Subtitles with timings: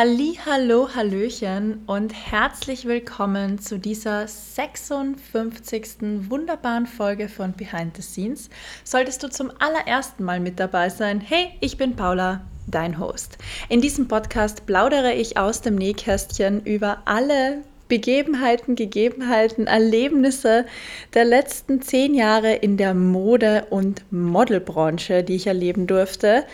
[0.00, 6.30] Halli, hallo, hallöchen und herzlich willkommen zu dieser 56.
[6.30, 8.48] wunderbaren Folge von Behind the Scenes.
[8.82, 13.36] Solltest du zum allerersten Mal mit dabei sein, hey, ich bin Paula, dein Host.
[13.68, 17.58] In diesem Podcast plaudere ich aus dem Nähkästchen über alle
[17.90, 20.64] Begebenheiten, Gegebenheiten, Erlebnisse
[21.12, 26.44] der letzten zehn Jahre in der Mode- und Modelbranche, die ich erleben durfte.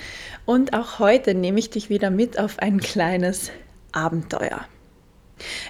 [0.47, 3.53] Und auch heute nehme ich dich wieder mit auf ein kleines
[3.93, 4.67] Abenteuer.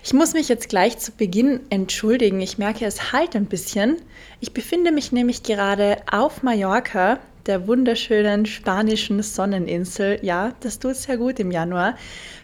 [0.05, 2.41] Ich muss mich jetzt gleich zu Beginn entschuldigen.
[2.41, 3.97] Ich merke, es halt ein bisschen.
[4.41, 10.21] Ich befinde mich nämlich gerade auf Mallorca, der wunderschönen spanischen Sonneninsel.
[10.23, 11.97] Ja, das tut sehr gut im Januar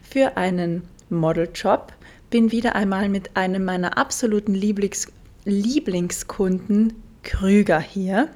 [0.03, 1.93] für einen Modeljob
[2.33, 5.13] bin wieder einmal mit einem meiner absoluten Lieblings
[5.45, 8.29] Lieblingskunden, Krüger, hier.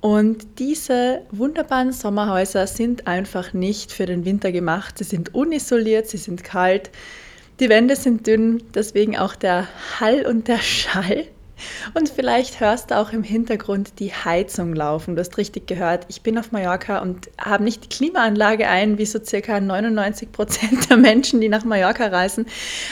[0.00, 4.96] Und diese wunderbaren Sommerhäuser sind einfach nicht für den Winter gemacht.
[4.96, 6.90] Sie sind unisoliert, sie sind kalt,
[7.60, 9.68] die Wände sind dünn, deswegen auch der
[10.00, 11.26] Hall und der Schall.
[11.94, 15.16] Und vielleicht hörst du auch im Hintergrund die Heizung laufen.
[15.16, 19.06] Du hast richtig gehört, ich bin auf Mallorca und habe nicht die Klimaanlage ein, wie
[19.06, 22.46] so circa 99 Prozent der Menschen, die nach Mallorca reisen.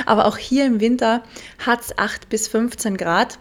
[0.07, 1.23] Aber auch hier im Winter
[1.59, 3.39] hat es 8 bis 15 Grad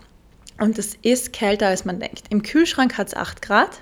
[0.59, 2.25] und es ist kälter, als man denkt.
[2.29, 3.81] Im Kühlschrank hat es 8 Grad.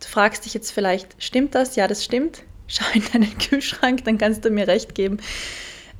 [0.00, 1.76] Du fragst dich jetzt vielleicht, stimmt das?
[1.76, 2.42] Ja, das stimmt.
[2.66, 5.18] Schau in deinen Kühlschrank, dann kannst du mir recht geben.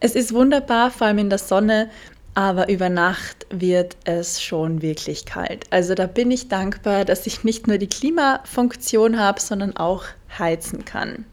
[0.00, 1.90] Es ist wunderbar, vor allem in der Sonne
[2.38, 5.64] aber über Nacht wird es schon wirklich kalt.
[5.70, 10.04] Also da bin ich dankbar, dass ich nicht nur die Klimafunktion habe, sondern auch
[10.38, 11.24] heizen kann.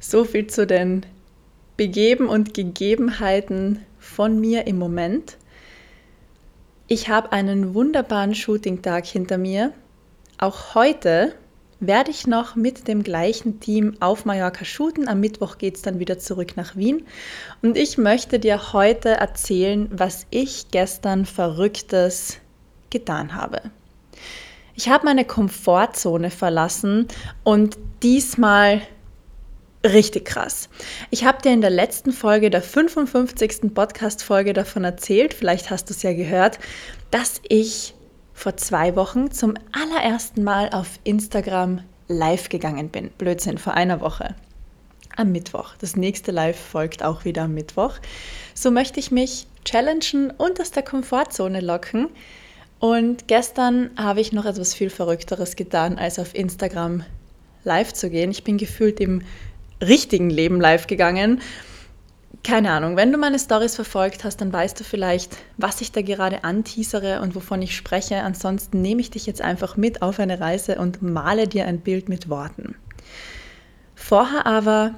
[0.00, 1.06] So viel zu den
[1.76, 5.36] Begeben und Gegebenheiten von mir im Moment.
[6.88, 9.72] Ich habe einen wunderbaren Shooting-Tag hinter mir.
[10.38, 11.36] Auch heute
[11.80, 15.08] werde ich noch mit dem gleichen Team auf Mallorca shooten.
[15.08, 17.04] Am Mittwoch geht es dann wieder zurück nach Wien.
[17.62, 22.38] Und ich möchte dir heute erzählen, was ich gestern Verrücktes
[22.90, 23.60] getan habe.
[24.74, 27.08] Ich habe meine Komfortzone verlassen
[27.44, 28.82] und diesmal
[29.82, 30.68] richtig krass.
[31.10, 33.74] Ich habe dir in der letzten Folge, der 55.
[33.74, 36.58] Podcast-Folge davon erzählt, vielleicht hast du es ja gehört,
[37.10, 37.95] dass ich
[38.36, 43.10] vor zwei Wochen zum allerersten Mal auf Instagram live gegangen bin.
[43.16, 44.36] Blödsinn, vor einer Woche.
[45.16, 45.74] Am Mittwoch.
[45.80, 47.94] Das nächste Live folgt auch wieder am Mittwoch.
[48.54, 52.08] So möchte ich mich challengen und aus der Komfortzone locken.
[52.78, 57.04] Und gestern habe ich noch etwas viel Verrückteres getan, als auf Instagram
[57.64, 58.30] live zu gehen.
[58.30, 59.22] Ich bin gefühlt im
[59.80, 61.40] richtigen Leben live gegangen
[62.46, 66.00] keine Ahnung, wenn du meine Stories verfolgt hast, dann weißt du vielleicht, was ich da
[66.00, 68.18] gerade anteasere und wovon ich spreche.
[68.18, 72.08] Ansonsten nehme ich dich jetzt einfach mit auf eine Reise und male dir ein Bild
[72.08, 72.76] mit Worten.
[73.96, 74.94] Vorher aber,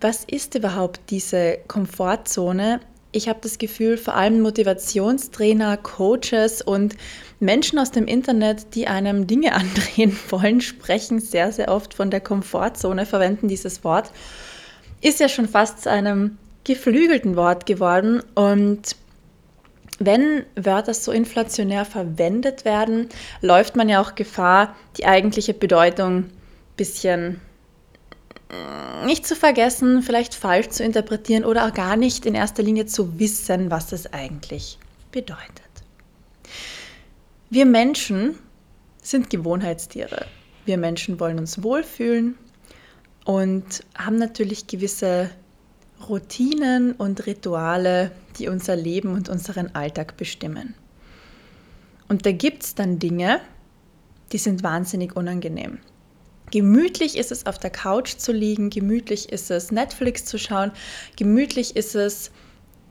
[0.00, 2.78] was ist überhaupt diese Komfortzone?
[3.10, 6.94] Ich habe das Gefühl, vor allem Motivationstrainer, Coaches und
[7.40, 12.20] Menschen aus dem Internet, die einem Dinge andrehen wollen, sprechen sehr, sehr oft von der
[12.20, 14.12] Komfortzone, verwenden dieses Wort.
[15.00, 18.96] Ist ja schon fast zu einem geflügelten Wort geworden und
[19.98, 23.10] wenn Wörter so inflationär verwendet werden,
[23.42, 26.32] läuft man ja auch Gefahr, die eigentliche Bedeutung ein
[26.76, 27.40] bisschen
[28.50, 32.86] mm, nicht zu vergessen, vielleicht falsch zu interpretieren oder auch gar nicht in erster Linie
[32.86, 34.78] zu wissen, was es eigentlich
[35.12, 35.70] bedeutet.
[37.50, 38.38] Wir Menschen
[39.02, 40.26] sind Gewohnheitstiere.
[40.64, 42.38] Wir Menschen wollen uns wohlfühlen
[43.24, 45.30] und haben natürlich gewisse
[46.08, 50.74] Routinen und Rituale, die unser Leben und unseren Alltag bestimmen.
[52.08, 53.40] Und da gibt es dann Dinge,
[54.32, 55.78] die sind wahnsinnig unangenehm.
[56.50, 60.72] Gemütlich ist es, auf der Couch zu liegen, gemütlich ist es, Netflix zu schauen,
[61.16, 62.32] gemütlich ist es,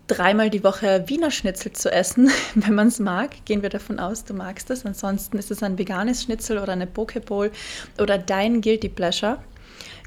[0.09, 3.45] dreimal die Woche Wiener Schnitzel zu essen, wenn man es mag.
[3.45, 4.85] Gehen wir davon aus, du magst es.
[4.85, 7.51] Ansonsten ist es ein veganes Schnitzel oder eine Pokeball
[7.99, 9.41] oder dein Guilty Pleasure.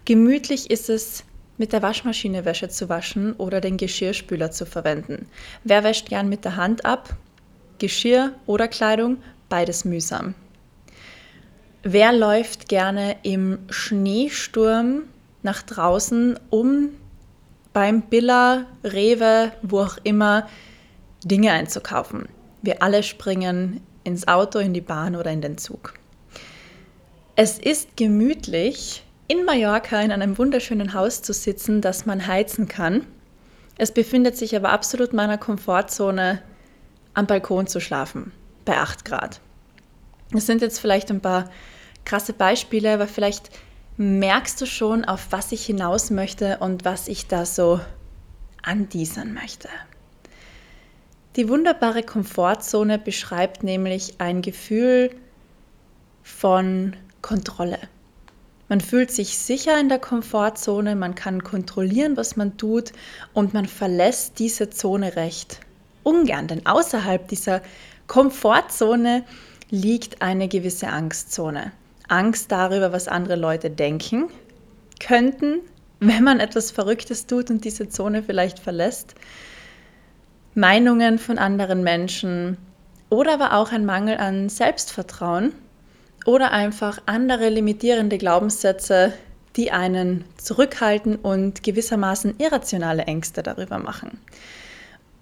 [0.05, 1.25] Gemütlich ist es,
[1.59, 5.27] mit der Waschmaschine Wäsche zu waschen oder den Geschirrspüler zu verwenden.
[5.65, 7.17] Wer wäscht gern mit der Hand ab?
[7.79, 9.19] Geschirr oder Kleidung?
[9.49, 10.35] Beides mühsam.
[11.83, 15.03] Wer läuft gerne im Schneesturm
[15.43, 16.91] nach draußen, um
[17.73, 20.49] beim Billa, Rewe, wo auch immer,
[21.25, 22.29] Dinge einzukaufen?
[22.63, 25.95] Wir alle springen ins Auto, in die Bahn oder in den Zug.
[27.35, 33.06] Es ist gemütlich, in Mallorca in einem wunderschönen Haus zu sitzen, das man heizen kann.
[33.79, 36.43] Es befindet sich aber absolut meiner Komfortzone,
[37.14, 38.32] am Balkon zu schlafen,
[38.67, 39.40] bei 8 Grad.
[40.32, 41.50] Das sind jetzt vielleicht ein paar
[42.05, 43.49] krasse Beispiele, aber vielleicht
[43.96, 47.81] merkst du schon, auf was ich hinaus möchte und was ich da so
[48.62, 49.70] andiesern möchte.
[51.37, 55.11] Die wunderbare Komfortzone beschreibt nämlich ein Gefühl
[56.23, 57.79] von Kontrolle.
[58.73, 62.93] Man fühlt sich sicher in der Komfortzone, man kann kontrollieren, was man tut
[63.35, 65.61] und man verlässt diese Zone recht
[66.05, 67.61] ungern, denn außerhalb dieser
[68.07, 69.25] Komfortzone
[69.69, 71.73] liegt eine gewisse Angstzone.
[72.09, 74.31] Angst darüber, was andere Leute denken
[75.01, 75.59] könnten,
[76.01, 79.15] wenn man etwas Verrücktes tut und diese Zone vielleicht verlässt.
[80.55, 82.57] Meinungen von anderen Menschen
[83.11, 85.53] oder aber auch ein Mangel an Selbstvertrauen
[86.25, 89.13] oder einfach andere limitierende Glaubenssätze,
[89.57, 94.19] die einen zurückhalten und gewissermaßen irrationale Ängste darüber machen.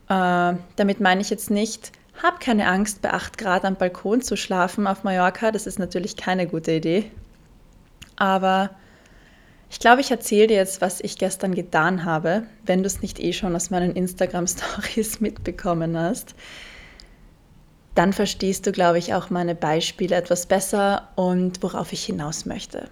[0.08, 1.92] Äh, damit meine ich jetzt nicht,
[2.22, 5.50] hab keine Angst, bei 8 Grad am Balkon zu schlafen auf Mallorca.
[5.50, 7.10] Das ist natürlich keine gute Idee.
[8.16, 8.70] Aber
[9.70, 13.20] ich glaube, ich erzähle dir jetzt, was ich gestern getan habe, wenn du es nicht
[13.20, 16.34] eh schon aus meinen Instagram-Stories mitbekommen hast.
[18.00, 22.88] Dann verstehst du, glaube ich, auch meine Beispiele etwas besser und worauf ich hinaus möchte.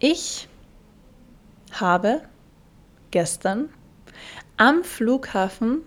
[0.00, 0.48] Ich
[1.70, 2.22] habe
[3.12, 3.68] gestern
[4.56, 5.82] am Flughafen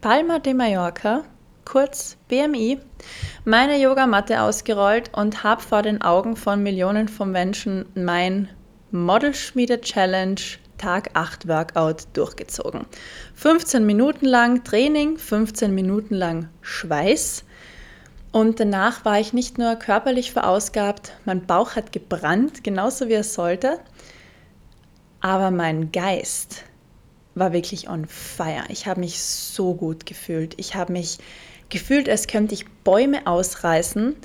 [0.00, 1.22] Palma de Mallorca
[1.64, 2.80] kurz BMI,
[3.44, 8.48] meine Yogamatte ausgerollt und habe vor den Augen von Millionen von Menschen mein
[8.90, 10.40] Modelschmiede Challenge
[10.80, 12.86] Tag 8 Workout durchgezogen.
[13.34, 17.44] 15 Minuten lang Training, 15 Minuten lang Schweiß.
[18.32, 23.24] Und danach war ich nicht nur körperlich verausgabt, mein Bauch hat gebrannt, genauso wie er
[23.24, 23.78] sollte,
[25.20, 26.64] aber mein Geist
[27.34, 28.64] war wirklich on fire.
[28.68, 30.54] Ich habe mich so gut gefühlt.
[30.58, 31.18] Ich habe mich
[31.68, 34.16] gefühlt, als könnte ich Bäume ausreißen.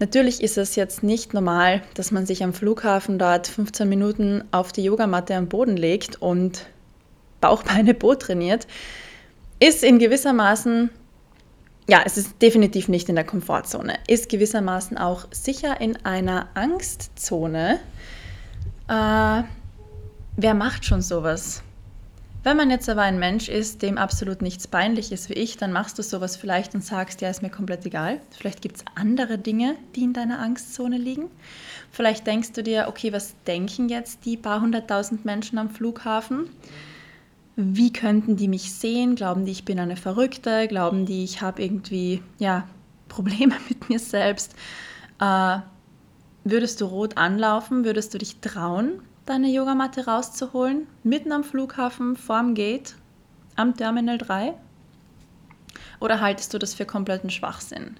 [0.00, 4.72] Natürlich ist es jetzt nicht normal, dass man sich am Flughafen dort 15 Minuten auf
[4.72, 6.66] die Yogamatte am Boden legt und
[7.40, 8.66] Bauchbeine Po trainiert.
[9.60, 10.90] Ist in gewissermaßen,
[11.88, 17.78] ja, es ist definitiv nicht in der Komfortzone, ist gewissermaßen auch sicher in einer Angstzone.
[18.88, 19.42] Äh,
[20.36, 21.63] wer macht schon sowas?
[22.44, 25.72] Wenn man jetzt aber ein Mensch ist, dem absolut nichts peinlich ist wie ich, dann
[25.72, 28.20] machst du sowas vielleicht und sagst, ja, ist mir komplett egal.
[28.36, 31.30] Vielleicht gibt es andere Dinge, die in deiner Angstzone liegen.
[31.90, 36.50] Vielleicht denkst du dir, okay, was denken jetzt die paar hunderttausend Menschen am Flughafen?
[37.56, 39.14] Wie könnten die mich sehen?
[39.14, 40.68] Glauben die, ich bin eine Verrückte?
[40.68, 42.68] Glauben die, ich habe irgendwie ja,
[43.08, 44.54] Probleme mit mir selbst?
[45.18, 45.60] Äh,
[46.44, 47.86] würdest du rot anlaufen?
[47.86, 49.00] Würdest du dich trauen?
[49.26, 52.94] Deine Yogamatte rauszuholen, mitten am Flughafen, vorm Gate,
[53.56, 54.54] am Terminal 3?
[56.00, 57.96] Oder haltest du das für kompletten Schwachsinn?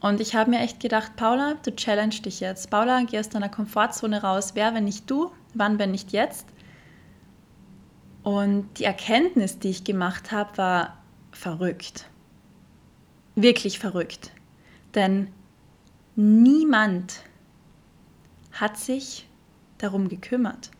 [0.00, 2.70] Und ich habe mir echt gedacht, Paula, du challenge dich jetzt.
[2.70, 4.52] Paula, geh aus deiner Komfortzone raus.
[4.54, 5.30] Wer, wenn nicht du?
[5.54, 6.46] Wann, wenn nicht jetzt?
[8.22, 10.98] Und die Erkenntnis, die ich gemacht habe, war
[11.32, 12.06] verrückt.
[13.34, 14.30] Wirklich verrückt.
[14.94, 15.28] Denn
[16.16, 17.20] niemand
[18.52, 19.29] hat sich
[19.82, 20.70] darum gekümmert.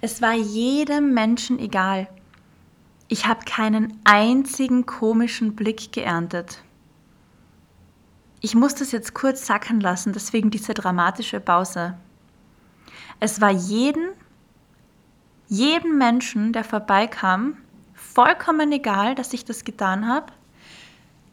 [0.00, 2.08] Es war jedem Menschen egal.
[3.08, 6.62] Ich habe keinen einzigen komischen Blick geerntet.
[8.40, 11.98] Ich muss das jetzt kurz sacken lassen, deswegen diese dramatische Pause.
[13.18, 14.10] Es war jeden,
[15.48, 17.58] jedem Menschen, der vorbeikam,
[17.92, 20.32] vollkommen egal, dass ich das getan habe.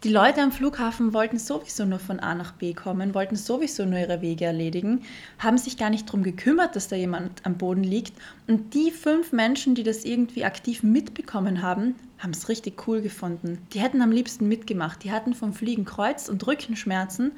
[0.03, 3.97] Die Leute am Flughafen wollten sowieso nur von A nach B kommen, wollten sowieso nur
[3.97, 5.01] ihre Wege erledigen,
[5.39, 8.13] haben sich gar nicht darum gekümmert, dass da jemand am Boden liegt.
[8.45, 13.57] Und die fünf Menschen, die das irgendwie aktiv mitbekommen haben, haben es richtig cool gefunden.
[13.73, 15.03] Die hätten am liebsten mitgemacht.
[15.03, 17.31] Die hatten vom Fliegen Kreuz- und Rückenschmerzen.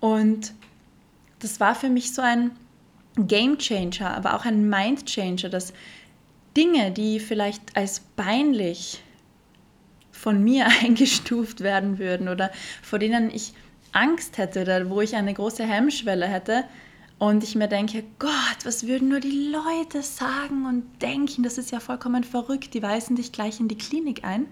[0.00, 0.54] Und
[1.40, 2.52] das war für mich so ein
[3.18, 5.74] Game Changer, aber auch ein Mind Changer, dass
[6.56, 9.03] Dinge, die vielleicht als peinlich
[10.24, 12.50] von mir eingestuft werden würden oder
[12.82, 13.52] vor denen ich
[13.92, 16.64] Angst hätte oder wo ich eine große Hemmschwelle hätte
[17.18, 21.70] und ich mir denke, Gott, was würden nur die Leute sagen und denken, das ist
[21.72, 24.46] ja vollkommen verrückt, die weisen dich gleich in die Klinik ein.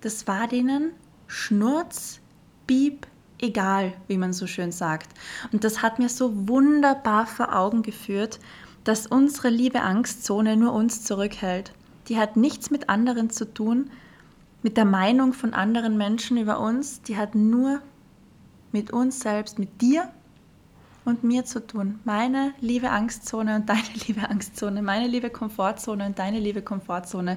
[0.00, 0.90] Das war denen
[1.28, 2.18] Schnurz,
[2.66, 3.06] Bieb,
[3.40, 5.16] egal, wie man so schön sagt.
[5.52, 8.40] Und das hat mir so wunderbar vor Augen geführt,
[8.82, 11.72] dass unsere liebe Angstzone nur uns zurückhält.
[12.08, 13.90] Die hat nichts mit anderen zu tun,
[14.64, 17.82] mit der Meinung von anderen Menschen über uns, die hat nur
[18.72, 20.10] mit uns selbst, mit dir
[21.04, 22.00] und mir zu tun.
[22.04, 27.36] Meine liebe Angstzone und deine liebe Angstzone, meine liebe Komfortzone und deine liebe Komfortzone,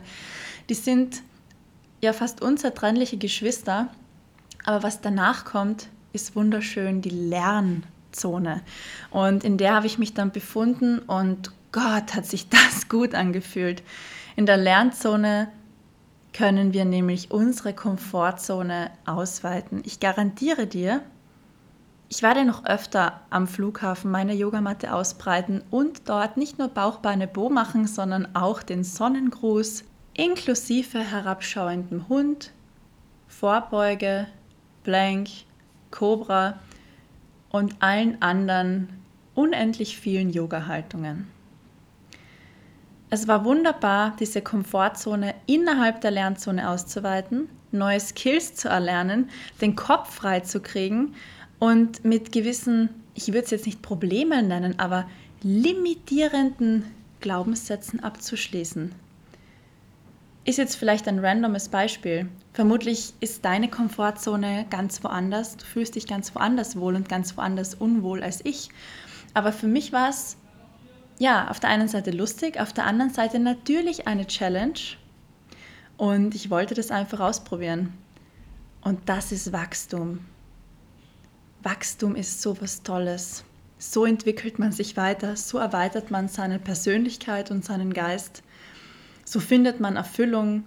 [0.69, 1.21] die sind
[2.01, 3.89] ja fast unzertrennliche Geschwister.
[4.63, 8.61] Aber was danach kommt, ist wunderschön, die Lernzone.
[9.11, 13.83] Und in der habe ich mich dann befunden und Gott, hat sich das gut angefühlt.
[14.37, 15.49] In der Lernzone
[16.37, 19.81] können wir nämlich unsere Komfortzone ausweiten.
[19.85, 21.01] Ich garantiere dir,
[22.09, 27.49] ich werde noch öfter am Flughafen meine Yogamatte ausbreiten und dort nicht nur Bauchbeine Bo
[27.49, 32.51] machen, sondern auch den Sonnengruß inklusive herabschauendem Hund,
[33.27, 34.27] Vorbeuge,
[34.83, 35.29] Blank,
[35.89, 36.59] Cobra
[37.49, 38.89] und allen anderen
[39.33, 41.36] unendlich vielen Yoga-Haltungen.
[43.09, 49.29] Es war wunderbar, diese Komfortzone innerhalb der Lernzone auszuweiten, neue Skills zu erlernen,
[49.61, 51.15] den Kopf frei zu kriegen
[51.57, 55.07] und mit gewissen, ich würde es jetzt nicht Probleme nennen, aber
[55.41, 56.83] limitierenden
[57.21, 58.93] Glaubenssätzen abzuschließen.
[60.43, 62.27] Ist jetzt vielleicht ein randomes Beispiel.
[62.53, 65.57] Vermutlich ist deine Komfortzone ganz woanders.
[65.57, 68.69] Du fühlst dich ganz woanders wohl und ganz woanders unwohl als ich.
[69.33, 70.37] Aber für mich war es
[71.19, 74.79] ja auf der einen Seite lustig, auf der anderen Seite natürlich eine Challenge.
[75.97, 77.93] Und ich wollte das einfach ausprobieren.
[78.81, 80.19] Und das ist Wachstum.
[81.63, 83.43] Wachstum ist so was Tolles.
[83.79, 88.41] So entwickelt man sich weiter, so erweitert man seine Persönlichkeit und seinen Geist.
[89.25, 90.63] So findet man Erfüllung,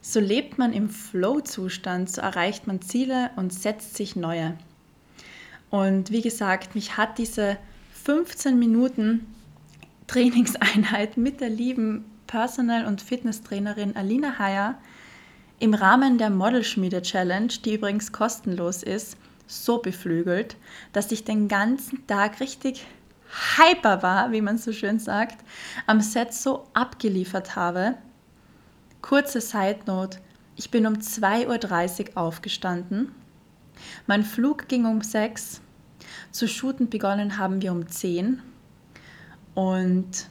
[0.00, 4.56] so lebt man im Flow-Zustand, so erreicht man Ziele und setzt sich neue.
[5.70, 7.56] Und wie gesagt, mich hat diese
[8.04, 9.26] 15 Minuten
[10.06, 14.78] Trainingseinheit mit der lieben Personal- und Fitnesstrainerin Alina Heyer
[15.60, 20.56] im Rahmen der Modelschmiede Challenge, die übrigens kostenlos ist, so beflügelt,
[20.92, 22.86] dass ich den ganzen Tag richtig
[23.56, 25.44] hyper war, wie man so schön sagt,
[25.86, 27.94] am Set so abgeliefert habe.
[29.02, 30.18] Kurze Side Note,
[30.56, 33.12] ich bin um 2.30 Uhr aufgestanden.
[34.06, 35.60] Mein Flug ging um 6.
[36.30, 38.40] Zu shooten begonnen haben wir um 10.
[39.54, 40.28] Und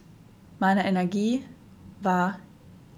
[0.59, 1.45] meine Energie
[2.01, 2.39] war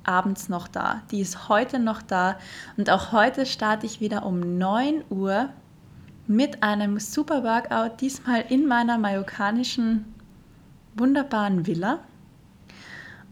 [0.03, 1.01] abends noch da.
[1.12, 2.38] Die ist heute noch da.
[2.77, 5.50] Und auch heute starte ich wieder um 9 Uhr
[6.27, 10.05] mit einem super Workout, diesmal in meiner mallorcanischen
[10.96, 12.00] wunderbaren Villa.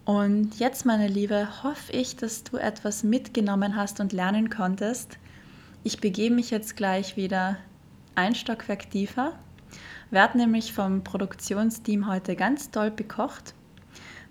[0.06, 5.18] Und jetzt, meine Liebe, hoffe ich, dass du etwas mitgenommen hast und lernen konntest.
[5.84, 7.58] Ich begebe mich jetzt gleich wieder
[8.16, 9.34] ein Stockwerk tiefer,
[10.14, 13.54] werde nämlich vom Produktionsteam heute ganz toll bekocht.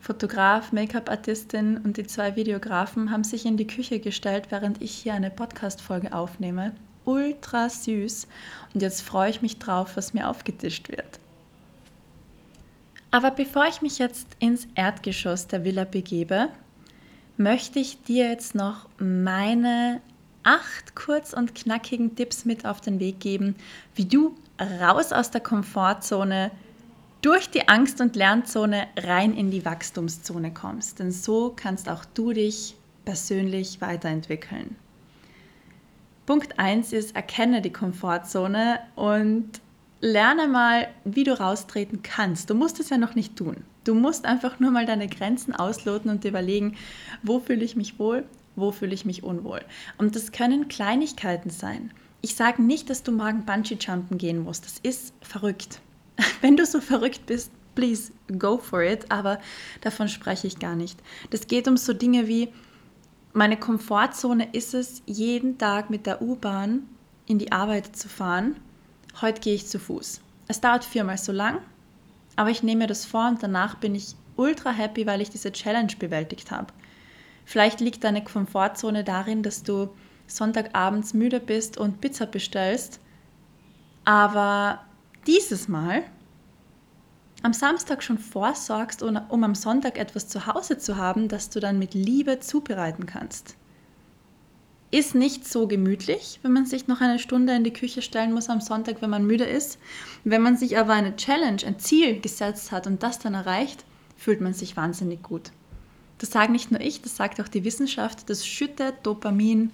[0.00, 5.14] Fotograf, Make-up-Artistin und die zwei Videografen haben sich in die Küche gestellt, während ich hier
[5.14, 6.72] eine Podcast-Folge aufnehme
[7.04, 8.26] ultra süß
[8.74, 11.18] und jetzt freue ich mich drauf, was mir aufgetischt wird.
[13.10, 16.48] Aber bevor ich mich jetzt ins Erdgeschoss der Villa begebe,
[17.36, 20.00] möchte ich dir jetzt noch meine
[20.44, 23.54] acht kurz und knackigen Tipps mit auf den Weg geben,
[23.94, 24.34] wie du
[24.81, 26.50] raus aus der Komfortzone
[27.21, 30.99] durch die Angst- und Lernzone rein in die Wachstumszone kommst.
[30.99, 34.76] Denn so kannst auch du dich persönlich weiterentwickeln.
[36.26, 39.61] Punkt 1 ist, erkenne die Komfortzone und
[40.00, 42.50] lerne mal, wie du raustreten kannst.
[42.50, 43.64] Du musst es ja noch nicht tun.
[43.85, 46.76] Du musst einfach nur mal deine Grenzen ausloten und überlegen,
[47.23, 49.61] wo fühle ich mich wohl, wo fühle ich mich unwohl.
[49.99, 51.92] Und das können Kleinigkeiten sein.
[52.25, 54.64] Ich sage nicht, dass du morgen Bungee-Jumpen gehen musst.
[54.64, 55.81] Das ist verrückt.
[56.41, 59.11] Wenn du so verrückt bist, please go for it.
[59.11, 59.41] Aber
[59.81, 61.00] davon spreche ich gar nicht.
[61.31, 62.49] Das geht um so Dinge wie,
[63.33, 66.87] meine Komfortzone ist es, jeden Tag mit der U-Bahn
[67.26, 68.57] in die Arbeit zu fahren.
[69.21, 70.21] Heute gehe ich zu Fuß.
[70.47, 71.59] Es dauert viermal so lang,
[72.37, 75.50] aber ich nehme mir das vor und danach bin ich ultra happy, weil ich diese
[75.50, 76.73] Challenge bewältigt habe.
[77.45, 79.88] Vielleicht liegt deine Komfortzone darin, dass du
[80.26, 83.00] Sonntagabends müde bist und Pizza bestellst,
[84.05, 84.81] aber
[85.26, 86.02] dieses Mal
[87.43, 91.79] am Samstag schon vorsorgst, um am Sonntag etwas zu Hause zu haben, das du dann
[91.79, 93.57] mit Liebe zubereiten kannst.
[94.93, 98.49] Ist nicht so gemütlich, wenn man sich noch eine Stunde in die Küche stellen muss
[98.49, 99.79] am Sonntag, wenn man müde ist.
[100.23, 103.85] Wenn man sich aber eine Challenge, ein Ziel gesetzt hat und das dann erreicht,
[104.17, 105.50] fühlt man sich wahnsinnig gut.
[106.19, 109.73] Das sage nicht nur ich, das sagt auch die Wissenschaft, das schüttet Dopamin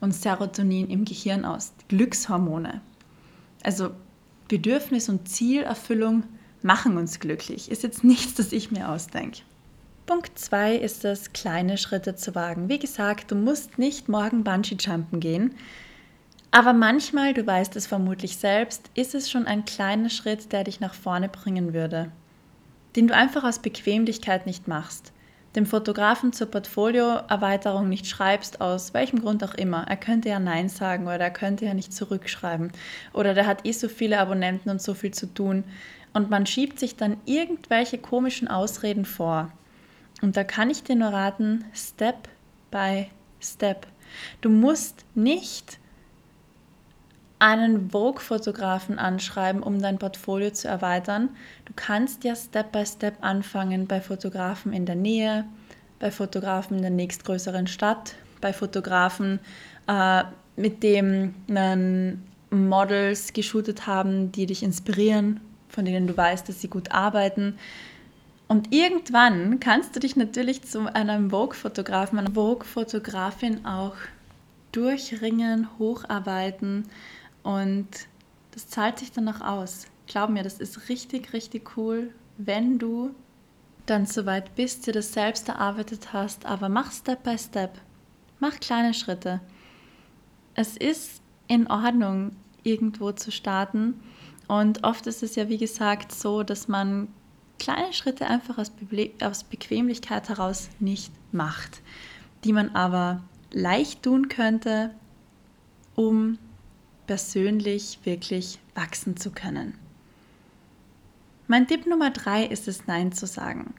[0.00, 2.80] und Serotonin im Gehirn aus, Glückshormone.
[3.62, 3.90] Also
[4.48, 6.24] Bedürfnis und Zielerfüllung
[6.62, 7.70] machen uns glücklich.
[7.70, 9.42] Ist jetzt nichts, das ich mir ausdenke.
[10.06, 12.68] Punkt 2 ist es, kleine Schritte zu wagen.
[12.68, 15.54] Wie gesagt, du musst nicht morgen Bungee-Jumpen gehen,
[16.52, 20.80] Aber manchmal, du weißt es vermutlich selbst, ist es schon ein kleiner Schritt, der dich
[20.80, 22.10] nach vorne bringen würde,
[22.94, 25.12] den du einfach aus Bequemlichkeit nicht machst
[25.56, 29.86] dem Fotografen zur Portfolioerweiterung nicht schreibst, aus welchem Grund auch immer.
[29.88, 32.70] Er könnte ja Nein sagen oder er könnte ja nicht zurückschreiben
[33.12, 35.64] oder der hat eh so viele Abonnenten und so viel zu tun.
[36.12, 39.50] Und man schiebt sich dann irgendwelche komischen Ausreden vor.
[40.22, 42.28] Und da kann ich dir nur raten, Step
[42.70, 43.08] by
[43.40, 43.86] Step.
[44.40, 45.78] Du musst nicht
[47.38, 51.30] einen Vogue-Fotografen anschreiben, um dein Portfolio zu erweitern.
[51.66, 55.44] Du kannst ja Step by Step anfangen bei Fotografen in der Nähe,
[55.98, 59.40] bei Fotografen in der nächstgrößeren Stadt, bei Fotografen,
[59.86, 60.24] äh,
[60.56, 66.68] mit dem man Models geshootet haben, die dich inspirieren, von denen du weißt, dass sie
[66.68, 67.58] gut arbeiten.
[68.48, 73.96] Und irgendwann kannst du dich natürlich zu einem Vogue-Fotografen, einer Vogue-Fotografin auch
[74.72, 76.84] durchringen, hocharbeiten
[77.46, 77.86] und
[78.50, 79.86] das zahlt sich dann auch aus.
[80.08, 83.14] Glaub mir, das ist richtig, richtig cool, wenn du
[83.86, 87.78] dann soweit bist, dir das selbst erarbeitet hast, aber mach Step by Step.
[88.40, 89.40] Mach kleine Schritte.
[90.54, 92.34] Es ist in Ordnung,
[92.64, 93.94] irgendwo zu starten.
[94.48, 97.06] Und oft ist es ja, wie gesagt, so, dass man
[97.60, 101.80] kleine Schritte einfach aus, Be aus Bequemlichkeit heraus nicht macht,
[102.42, 103.22] die man aber
[103.52, 104.90] leicht tun könnte,
[105.94, 106.38] um
[107.06, 109.74] persönlich wirklich wachsen zu können.
[111.48, 113.74] Mein Tipp Nummer drei ist es, Nein zu sagen.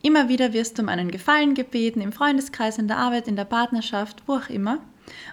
[0.00, 3.44] Immer wieder wirst du um einen Gefallen gebeten, im Freundeskreis, in der Arbeit, in der
[3.44, 4.78] Partnerschaft, wo auch immer.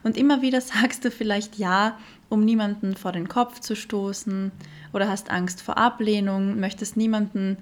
[0.03, 1.97] Und immer wieder sagst du vielleicht Ja,
[2.29, 4.51] um niemanden vor den Kopf zu stoßen
[4.93, 7.57] oder hast Angst vor Ablehnung, möchtest niemanden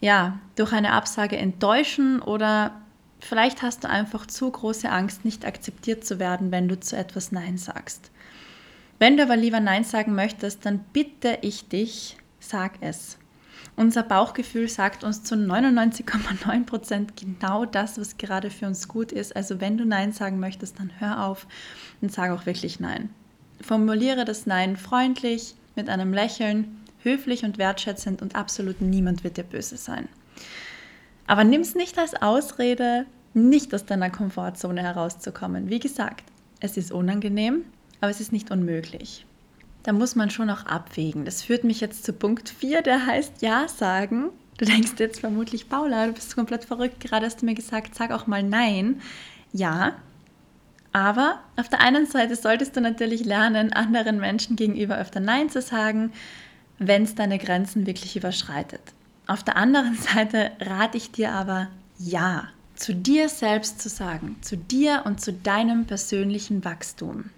[0.00, 2.72] ja, durch eine Absage enttäuschen oder
[3.20, 7.32] vielleicht hast du einfach zu große Angst, nicht akzeptiert zu werden, wenn du zu etwas
[7.32, 8.10] Nein sagst.
[8.98, 13.18] Wenn du aber lieber Nein sagen möchtest, dann bitte ich dich, sag es.
[13.76, 19.36] Unser Bauchgefühl sagt uns zu 99,9 Prozent genau das, was gerade für uns gut ist.
[19.36, 21.46] Also wenn du Nein sagen möchtest, dann hör auf
[22.00, 23.10] und sag auch wirklich Nein.
[23.60, 29.44] Formuliere das Nein freundlich, mit einem Lächeln, höflich und wertschätzend und absolut niemand wird dir
[29.44, 30.08] böse sein.
[31.28, 35.68] Aber nimm es nicht als Ausrede, nicht aus deiner Komfortzone herauszukommen.
[35.68, 36.24] Wie gesagt,
[36.58, 37.64] es ist unangenehm,
[38.00, 39.26] aber es ist nicht unmöglich.
[39.82, 41.24] Da muss man schon auch abwägen.
[41.24, 44.30] Das führt mich jetzt zu Punkt 4, der heißt Ja sagen.
[44.56, 46.98] Du denkst jetzt vermutlich, Paula, du bist komplett verrückt.
[46.98, 49.00] Gerade hast du mir gesagt, sag auch mal Nein.
[49.52, 49.96] Ja,
[50.92, 55.60] aber auf der einen Seite solltest du natürlich lernen, anderen Menschen gegenüber öfter Nein zu
[55.60, 56.12] sagen,
[56.78, 58.80] wenn es deine Grenzen wirklich überschreitet.
[59.28, 64.56] Auf der anderen Seite rate ich dir aber Ja zu dir selbst zu sagen, zu
[64.56, 67.30] dir und zu deinem persönlichen Wachstum.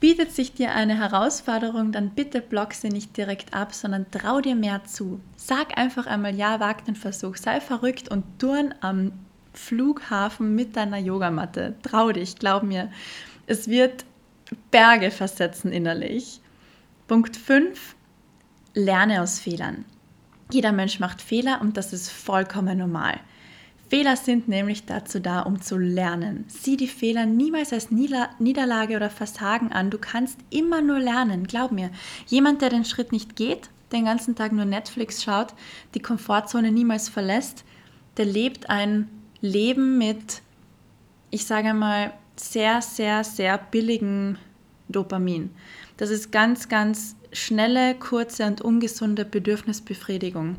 [0.00, 4.54] Bietet sich dir eine Herausforderung, dann bitte block sie nicht direkt ab, sondern trau dir
[4.54, 5.20] mehr zu.
[5.36, 9.12] Sag einfach einmal ja, wag den Versuch, sei verrückt und turn am
[9.52, 11.74] Flughafen mit deiner Yogamatte.
[11.82, 12.90] Trau dich, glaub mir.
[13.46, 14.04] Es wird
[14.70, 16.40] Berge versetzen innerlich.
[17.06, 17.94] Punkt 5.
[18.74, 19.84] Lerne aus Fehlern.
[20.50, 23.20] Jeder Mensch macht Fehler und das ist vollkommen normal.
[23.88, 26.44] Fehler sind nämlich dazu da, um zu lernen.
[26.48, 29.90] Sieh die Fehler niemals als Niederlage oder Versagen an.
[29.90, 31.90] Du kannst immer nur lernen, glaub mir.
[32.26, 35.54] Jemand, der den Schritt nicht geht, den ganzen Tag nur Netflix schaut,
[35.94, 37.64] die Komfortzone niemals verlässt,
[38.16, 39.08] der lebt ein
[39.40, 40.42] Leben mit,
[41.30, 44.38] ich sage mal, sehr, sehr, sehr billigen
[44.88, 45.50] Dopamin.
[45.96, 50.56] Das ist ganz, ganz schnelle, kurze und ungesunde Bedürfnisbefriedigung.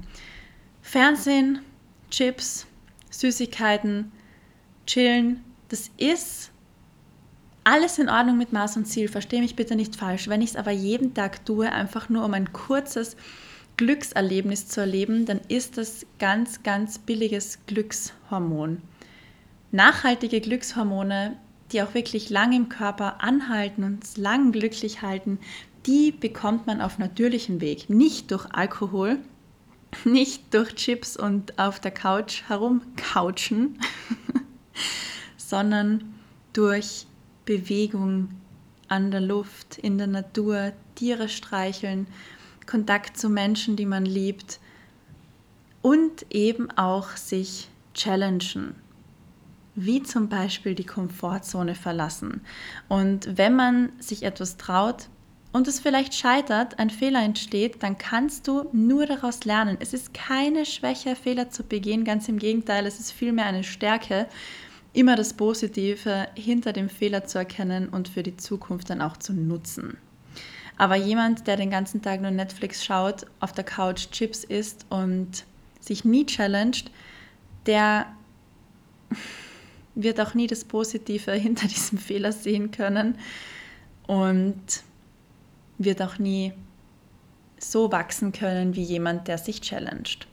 [0.82, 1.60] Fernsehen,
[2.10, 2.67] Chips,
[3.10, 4.12] Süßigkeiten,
[4.86, 5.43] chillen.
[5.69, 6.52] Das ist
[7.63, 9.08] alles in Ordnung mit Maß und Ziel.
[9.08, 10.28] Verstehe mich bitte nicht falsch.
[10.28, 13.17] Wenn ich es aber jeden Tag tue, einfach nur um ein kurzes
[13.78, 18.82] Glückserlebnis zu erleben, dann ist das ganz, ganz billiges Glückshormon.
[19.71, 21.36] Nachhaltige Glückshormone,
[21.75, 25.39] die auch wirklich lang im Körper anhalten und lang glücklich halten,
[25.85, 29.19] die bekommt man auf natürlichem Weg, nicht durch Alkohol,
[30.05, 33.77] nicht durch Chips und auf der Couch herumcouchen,
[35.38, 36.15] sondern
[36.53, 37.07] durch
[37.43, 38.29] Bewegung
[38.88, 42.07] an der Luft, in der Natur, Tiere streicheln,
[42.65, 44.61] Kontakt zu Menschen, die man liebt
[45.81, 48.75] und eben auch sich challengen,
[49.75, 52.41] wie zum Beispiel die Komfortzone verlassen.
[52.88, 55.09] Und wenn man sich etwas traut,
[55.55, 59.77] und es vielleicht scheitert, ein Fehler entsteht, dann kannst du nur daraus lernen.
[59.79, 64.27] Es ist keine Schwäche, Fehler zu begehen, ganz im Gegenteil, es ist vielmehr eine Stärke,
[64.91, 69.31] immer das Positive hinter dem Fehler zu erkennen und für die Zukunft dann auch zu
[69.31, 69.95] nutzen.
[70.75, 75.45] Aber jemand, der den ganzen Tag nur Netflix schaut, auf der Couch Chips isst und
[75.79, 76.91] sich nie challenged,
[77.65, 78.07] der
[79.95, 83.17] wird auch nie das Positive hinter diesem Fehler sehen können
[84.08, 84.84] und
[85.77, 86.53] wird auch nie
[87.58, 90.27] so wachsen können wie jemand, der sich challenged.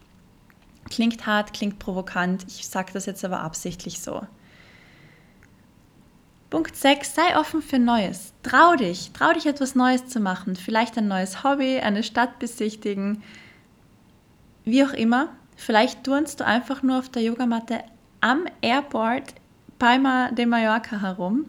[0.91, 4.23] Klingt hart, klingt provokant, ich sage das jetzt aber absichtlich so.
[6.51, 8.35] Punkt 6, sei offen für Neues.
[8.43, 10.55] Trau dich, trau dich etwas Neues zu machen.
[10.55, 13.23] Vielleicht ein neues Hobby, eine Stadt besichtigen,
[14.65, 15.29] wie auch immer.
[15.57, 17.83] Vielleicht turnst du einfach nur auf der Yogamatte
[18.21, 19.35] am Airport
[19.83, 21.47] Palma de Mallorca herum.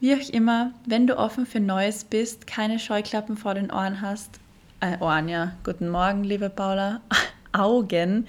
[0.00, 4.40] Wie auch immer, wenn du offen für Neues bist, keine Scheuklappen vor den Ohren hast,
[4.80, 7.00] äh, Ohren, ja, guten Morgen, liebe Paula,
[7.52, 8.26] Augen.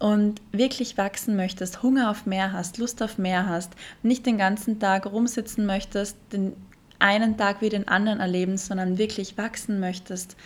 [0.00, 4.80] Und wirklich wachsen möchtest, Hunger auf mehr hast, Lust auf mehr hast, nicht den ganzen
[4.80, 6.54] Tag rumsitzen möchtest, den
[6.98, 10.36] einen Tag wie den anderen erleben, sondern wirklich wachsen möchtest,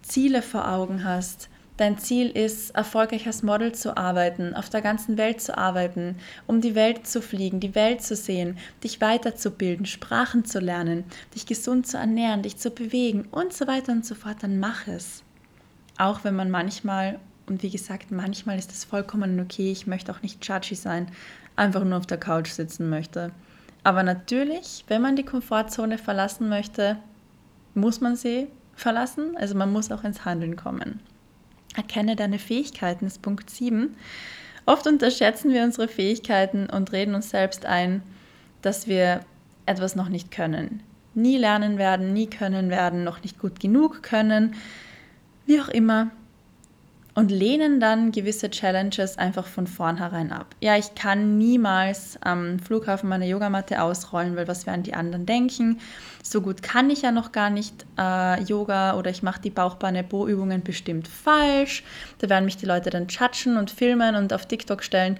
[0.00, 5.18] Ziele vor Augen hast, Dein Ziel ist, erfolgreich als Model zu arbeiten, auf der ganzen
[5.18, 10.46] Welt zu arbeiten, um die Welt zu fliegen, die Welt zu sehen, dich weiterzubilden, Sprachen
[10.46, 14.38] zu lernen, dich gesund zu ernähren, dich zu bewegen und so weiter und so fort,
[14.40, 15.22] dann mach es.
[15.98, 20.22] Auch wenn man manchmal, und wie gesagt, manchmal ist es vollkommen okay, ich möchte auch
[20.22, 21.08] nicht judgy sein,
[21.56, 23.32] einfach nur auf der Couch sitzen möchte.
[23.84, 26.96] Aber natürlich, wenn man die Komfortzone verlassen möchte,
[27.74, 31.00] muss man sie verlassen, also man muss auch ins Handeln kommen.
[31.76, 33.94] Erkenne deine Fähigkeiten ist Punkt 7.
[34.64, 38.02] Oft unterschätzen wir unsere Fähigkeiten und reden uns selbst ein,
[38.62, 39.20] dass wir
[39.66, 40.82] etwas noch nicht können.
[41.14, 44.54] Nie lernen werden, nie können werden, noch nicht gut genug können,
[45.44, 46.10] wie auch immer
[47.16, 50.54] und lehnen dann gewisse Challenges einfach von vornherein ab.
[50.60, 55.80] Ja, ich kann niemals am Flughafen meine Yogamatte ausrollen, weil was werden die anderen denken?
[56.22, 60.62] So gut kann ich ja noch gar nicht äh, Yoga oder ich mache die Bauchbeine-Bo-Übungen
[60.62, 61.84] bestimmt falsch.
[62.18, 65.18] Da werden mich die Leute dann chatschen und filmen und auf TikTok stellen.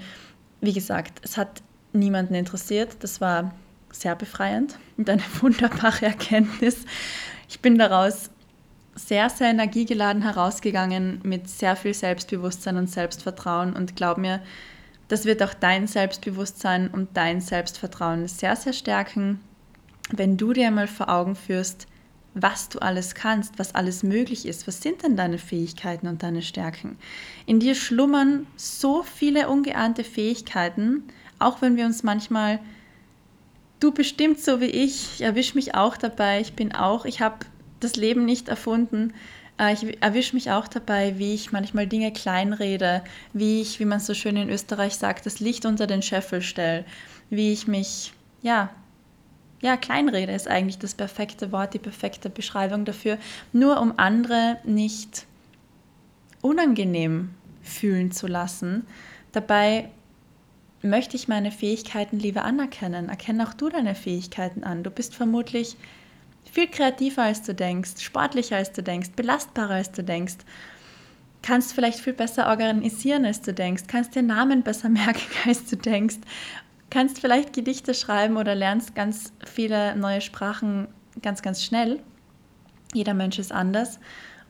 [0.61, 1.63] Wie gesagt, es hat
[1.95, 2.99] niemanden interessiert.
[3.01, 3.55] Das war
[3.91, 6.85] sehr befreiend und eine wunderbare Erkenntnis.
[7.49, 8.29] Ich bin daraus
[8.97, 14.43] sehr, sehr energiegeladen herausgegangen mit sehr viel Selbstbewusstsein und Selbstvertrauen und glaub mir,
[15.09, 19.41] das wird auch dein Selbstbewusstsein und dein Selbstvertrauen sehr, sehr stärken,
[20.11, 21.87] wenn du dir einmal vor Augen führst,
[22.35, 24.67] was du alles kannst, was alles möglich ist.
[24.67, 26.99] Was sind denn deine Fähigkeiten und deine Stärken?
[27.47, 31.05] In dir schlummern so viele ungeahnte Fähigkeiten,
[31.39, 32.61] auch wenn wir uns manchmal,
[33.81, 37.39] du bestimmt so wie ich, ich erwische mich auch dabei, ich bin auch, ich habe
[37.81, 39.13] das Leben nicht erfunden.
[39.59, 44.01] Äh, ich erwische mich auch dabei, wie ich manchmal Dinge kleinrede, wie ich, wie man
[44.01, 46.85] so schön in Österreich sagt, das Licht unter den Scheffel stelle,
[47.31, 48.13] wie ich mich,
[48.43, 48.71] ja,
[49.63, 53.19] ja, kleinrede ist eigentlich das perfekte Wort, die perfekte Beschreibung dafür,
[53.53, 55.27] nur um andere nicht
[56.43, 57.31] unangenehm
[57.63, 58.87] fühlen zu lassen.
[59.33, 59.89] Dabei
[60.83, 63.09] möchte ich meine Fähigkeiten lieber anerkennen.
[63.09, 64.83] Erkenne auch du deine Fähigkeiten an.
[64.83, 65.77] Du bist vermutlich
[66.57, 70.39] viel kreativer als du denkst, sportlicher als du denkst, belastbarer als du denkst.
[71.43, 75.77] Kannst vielleicht viel besser organisieren, als du denkst, kannst dir Namen besser merken, als du
[75.77, 76.17] denkst,
[76.89, 80.89] kannst vielleicht Gedichte schreiben oder lernst ganz viele neue Sprachen
[81.21, 82.01] ganz, ganz schnell.
[82.95, 84.01] Jeder Mensch ist anders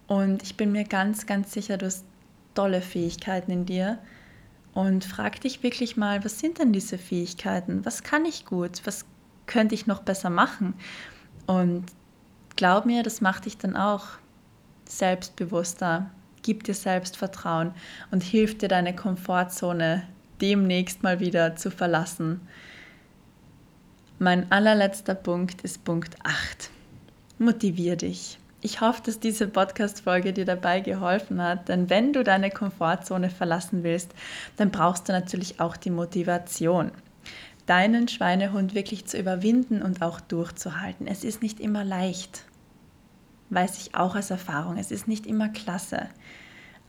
[0.06, 2.04] und ich bin mir ganz, ganz sicher, du hast
[2.54, 3.98] tolle Fähigkeiten in dir.
[4.74, 7.84] Und frag dich wirklich mal, was sind denn diese Fähigkeiten?
[7.84, 8.82] Was kann ich gut?
[8.84, 9.06] Was
[9.46, 10.74] könnte ich noch besser machen?
[11.46, 11.84] Und
[12.56, 14.06] glaub mir, das macht dich dann auch
[14.88, 16.10] selbstbewusster,
[16.42, 17.72] gibt dir Selbstvertrauen
[18.10, 20.02] und hilft dir, deine Komfortzone
[20.40, 22.40] demnächst mal wieder zu verlassen.
[24.18, 26.70] Mein allerletzter Punkt ist Punkt 8.
[27.38, 28.38] Motivier dich.
[28.62, 33.82] Ich hoffe, dass diese Podcast-Folge dir dabei geholfen hat, denn wenn du deine Komfortzone verlassen
[33.82, 34.12] willst,
[34.56, 36.90] dann brauchst du natürlich auch die Motivation
[37.66, 41.06] deinen Schweinehund wirklich zu überwinden und auch durchzuhalten.
[41.06, 42.44] Es ist nicht immer leicht,
[43.50, 44.78] weiß ich auch aus Erfahrung.
[44.78, 46.08] Es ist nicht immer klasse.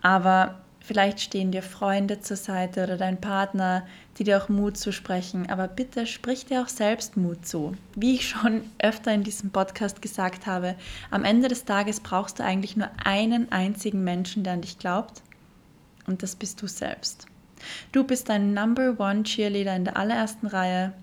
[0.01, 3.85] Aber vielleicht stehen dir Freunde zur Seite oder dein Partner,
[4.17, 5.49] die dir auch Mut zusprechen.
[5.49, 7.75] Aber bitte sprich dir auch selbst Mut zu.
[7.95, 10.75] Wie ich schon öfter in diesem Podcast gesagt habe,
[11.09, 15.23] am Ende des Tages brauchst du eigentlich nur einen einzigen Menschen, der an dich glaubt.
[16.05, 17.27] Und das bist du selbst.
[17.91, 20.93] Du bist dein Number One Cheerleader in der allerersten Reihe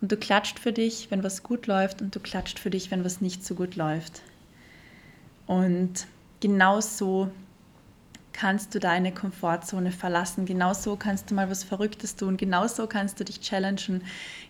[0.00, 3.04] und du klatscht für dich, wenn was gut läuft und du klatscht für dich, wenn
[3.04, 4.22] was nicht so gut läuft.
[5.46, 6.06] Und
[6.40, 7.30] genau so
[8.38, 10.46] kannst du deine Komfortzone verlassen.
[10.46, 12.36] Genauso kannst du mal was Verrücktes tun.
[12.36, 14.02] Genauso kannst du dich challengen.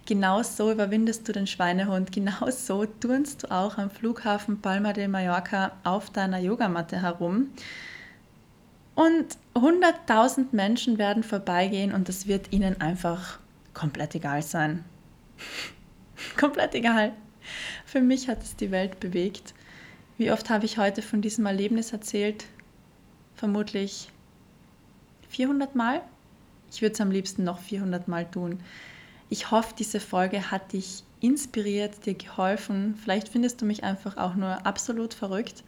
[0.04, 2.12] Genauso überwindest du den Schweinehund.
[2.12, 7.48] Genauso turnst du auch am Flughafen Palma de Mallorca auf deiner Yogamatte herum.
[8.94, 13.38] Und 100.000 Menschen werden vorbeigehen und es wird ihnen einfach
[13.74, 14.84] komplett egal sein.
[16.36, 17.12] komplett egal.
[17.84, 19.54] Für mich hat es die Welt bewegt.
[20.16, 22.46] Wie oft habe ich heute von diesem Erlebnis erzählt?
[23.36, 24.10] Vermutlich
[25.28, 26.02] 400 Mal.
[26.70, 28.60] Ich würde es am liebsten noch 400 Mal tun.
[29.30, 32.96] Ich hoffe, diese Folge hat dich inspiriert, dir geholfen.
[33.02, 35.62] Vielleicht findest du mich einfach auch nur absolut verrückt.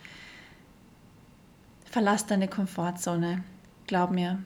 [1.84, 3.44] Verlass deine Komfortzone.
[3.90, 4.38] Glaub mir,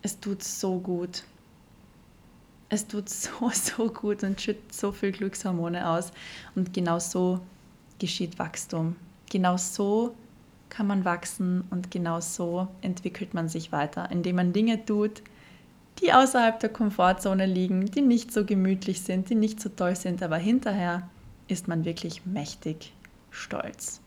[0.00, 1.24] es tut so gut.
[2.70, 6.12] Es tut so, so gut und schüttet so viel Glückshormone aus.
[6.54, 7.40] Und genau so
[7.98, 8.96] geschieht Wachstum.
[9.30, 10.14] Genau so
[10.70, 15.22] kann man wachsen und genau so entwickelt man sich weiter, indem man Dinge tut,
[16.00, 20.22] die außerhalb der Komfortzone liegen, die nicht so gemütlich sind, die nicht so toll sind,
[20.22, 21.06] aber hinterher
[21.48, 22.94] ist man wirklich mächtig
[23.30, 24.00] stolz.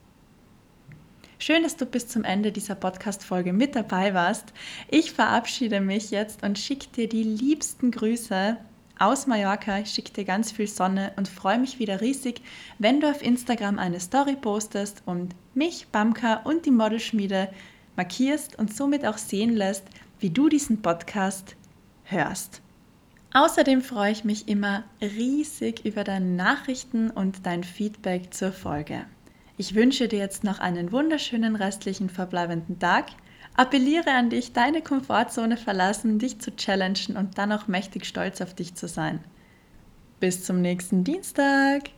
[1.43, 4.53] Schön, dass du bis zum Ende dieser Podcast-Folge mit dabei warst.
[4.91, 8.57] Ich verabschiede mich jetzt und schicke dir die liebsten Grüße
[8.99, 9.79] aus Mallorca.
[9.79, 12.43] Ich schicke dir ganz viel Sonne und freue mich wieder riesig,
[12.77, 17.49] wenn du auf Instagram eine Story postest und mich, Bamka und die Modelschmiede
[17.95, 19.85] markierst und somit auch sehen lässt,
[20.19, 21.55] wie du diesen Podcast
[22.03, 22.61] hörst.
[23.33, 29.07] Außerdem freue ich mich immer riesig über deine Nachrichten und dein Feedback zur Folge.
[29.61, 33.09] Ich wünsche dir jetzt noch einen wunderschönen restlichen verbleibenden Tag.
[33.55, 38.55] Appelliere an dich, deine Komfortzone verlassen, dich zu challengen und dann auch mächtig stolz auf
[38.55, 39.23] dich zu sein.
[40.19, 41.91] Bis zum nächsten Dienstag!